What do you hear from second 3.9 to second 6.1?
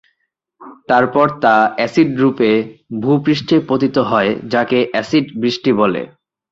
হয় যাকে এসিড বৃষ্টি বলে।